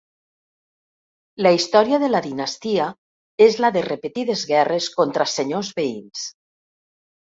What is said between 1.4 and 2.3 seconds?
La història de la